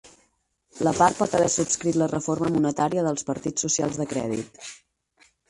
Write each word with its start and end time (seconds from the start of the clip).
La 0.85 0.93
part 0.99 1.19
pot 1.19 1.35
haver 1.39 1.49
subscrit 1.55 1.99
la 2.03 2.07
reforma 2.13 2.49
monetària 2.57 3.05
dels 3.09 3.27
partits 3.29 3.67
socials 3.67 4.01
de 4.01 4.09
crèdit. 4.17 4.61